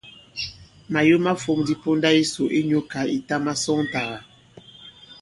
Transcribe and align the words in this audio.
Màyo 0.93 1.15
ma 1.25 1.33
fōm 1.41 1.59
ndi 1.63 1.73
ponda 1.81 2.09
yisò 2.15 2.43
inyū 2.59 2.79
kà 2.91 3.01
ìta 3.17 3.35
masɔŋtàgà. 3.45 4.17